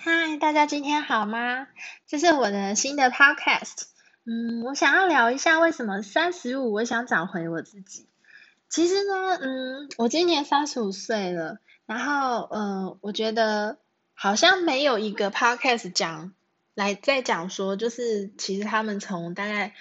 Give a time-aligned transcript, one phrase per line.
[0.00, 1.66] 嗨，大家今天好吗？
[2.06, 3.82] 这是我的新的 podcast。
[4.24, 8.08] 嗯，我想要聊一下为什么三十五我想找回我自己。
[8.68, 13.78] 其实呢，嗯，我今年三十五岁了，然后呃，我觉得
[14.14, 16.32] 好像没有一个 podcast 讲。
[16.78, 19.74] 来再讲说，就是其实他们从大概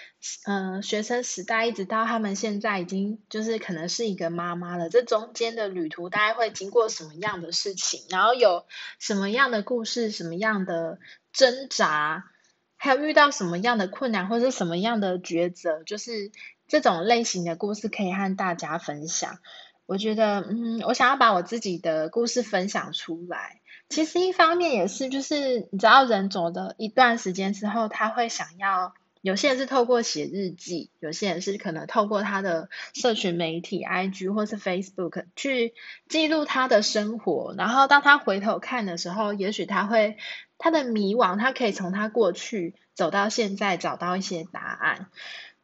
[0.48, 8.66] 嗯学生时代一直到他们现在已经就是可能是一个妈妈了，这中间的旅途大概会经过什么样的事情，然后有
[8.98, 10.98] 什么样的故事，什么样的
[11.32, 12.32] 挣扎，
[12.78, 16.32] 还有遇到什么样的困难或者什么样的抉择，就是
[16.68, 19.38] 这种类型的故事可以和大家分享。
[19.88, 23.62] 我觉得嗯，我想要把我自己的故事分享出来。
[23.90, 35.74] 其实一方面也是，就是你知道，人走的一段时间之后，他会想要，有些人是透过写日记，有些人是可能透过他的社群媒体，IG 或是 Facebook 去
[36.10, 37.56] 记录他的生活。
[37.58, 40.18] 然后当他回头看的时候，也许他会
[40.58, 45.08] 他的迷惘，他可以从他过去走到现在，找到一些答案。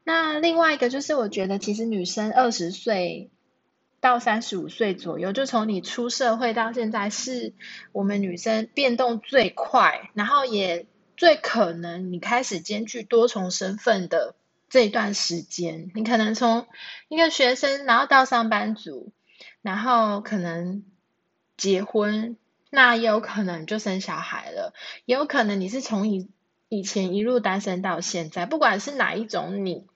[0.06, 3.32] 那另外一个就是，我觉得其实女生二十岁。
[4.04, 7.54] 到三十五岁左右，就从你出社会到现在，是
[7.94, 14.36] 我们女生变动最快，然后也最可能你开始兼具多重身份的
[14.68, 15.90] 这一段时间。
[15.96, 16.68] 你可能从
[17.08, 19.14] 一个学生，然后到上班族，
[19.62, 20.84] 然后可能
[21.56, 22.36] 结婚，
[22.70, 24.74] 那也有可能就生小孩了，
[25.06, 26.28] 也有可能你是从以
[26.68, 29.88] 以前一路单身到现在，不管是哪一种你，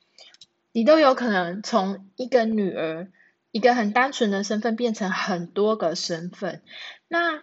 [0.72, 3.10] 你都有可能从一个女儿。
[3.58, 6.62] 一个很单纯的身份变成很多个身份，
[7.08, 7.42] 那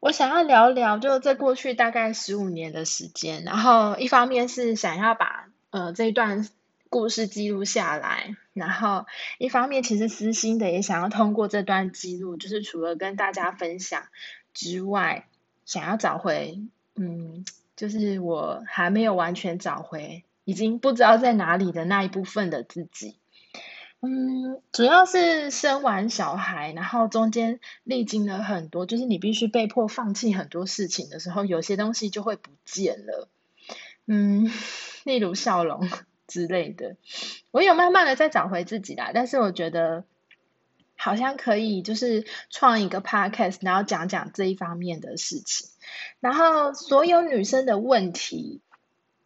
[0.00, 6.48] 我想要聊聊，就这过去大概十五年的时间，然后一方面是想要把呃这一段
[6.88, 9.04] 故事记录下来，然后
[9.36, 14.04] 一方面其实私心的也想要通过这段记录，就是除了跟大家分享
[14.54, 15.28] 之外，
[15.66, 16.62] 想要找回
[16.94, 17.44] 嗯，
[17.76, 23.18] 就是我还没有完全找回，已经不知道在哪里的那一部分的自己。
[24.02, 33.28] 嗯，主要是生完小孩，然后中间历经了很多，就是你必须被迫放弃很多事情的时候，有些东西就会不见了。
[34.06, 34.50] 嗯，
[35.04, 35.88] 例如笑容
[36.28, 36.96] 之类的，
[37.50, 39.10] 我有慢慢的在找回自己啦。
[39.14, 40.04] 但是我觉得
[40.96, 45.68] 好像可以，就是创一个 podcast，然后讲讲这一方面的事情，
[46.20, 48.60] 然后所有女生的问题。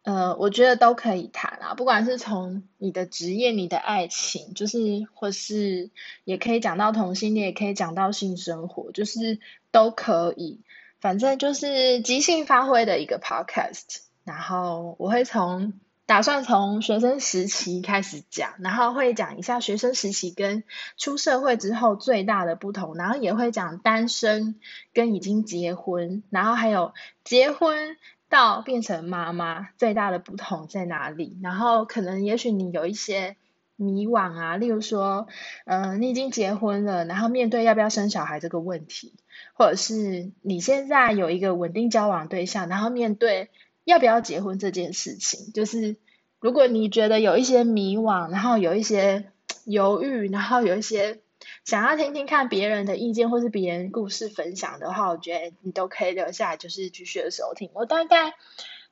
[0.03, 5.91] 呃，我觉得都可以谈啊，不管是从你的职业、你的爱情，就是或是
[6.23, 9.39] 也可以讲到同性恋，也可以讲到性生活，就是
[9.69, 10.61] 都可以。
[10.99, 13.99] 反正就是即兴发挥的一个 podcast。
[14.23, 15.73] 然后我会从
[16.07, 20.63] 打算从学生时期开始讲，然后会讲一下学生时期跟
[20.97, 24.59] 出社会之后最大的不同，然后也会讲单身
[24.93, 27.97] 跟已经结婚，然后还有结婚。
[28.31, 31.37] 到变成妈妈最大的不同在哪里？
[31.43, 33.35] 然后可能也许你有一些
[33.75, 35.27] 迷惘啊，例如说，
[35.65, 39.13] 嗯，你已经结婚了，然后面对要不要生小孩这个问题，
[39.53, 43.49] 或者是你现在有一个稳定交往对象，然后面对
[43.83, 45.97] 要不要结婚这件事情，就是
[46.39, 49.25] 如果你觉得有一些迷惘，然后有一些
[49.65, 51.19] 犹豫，然后有一些。
[51.65, 57.69] 想要听听看别人的意见或是别人故事分享的话，我觉得你都可以留下来，就是继续的收听。
[57.73, 58.33] 我大概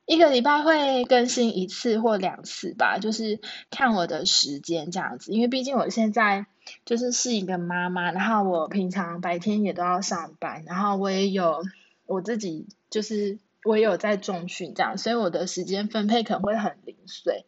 [0.06, 3.40] 一个礼拜会更新一次或两次吧，就是
[3.70, 5.32] 看我的时间这样子。
[5.32, 6.46] 因为毕竟我现在
[6.84, 11.62] 就是是一个妈妈，然后我平常白天也都要上班，然后我也有
[12.06, 17.44] 我自己，就是我也有在重训这样，所以我的时间分配可能会很零碎。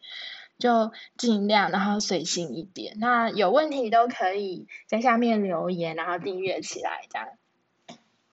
[0.57, 2.95] 就尽量，然后随性一点。
[2.99, 7.27] 那有问题都可以在下面留言，然后订阅起来，这样。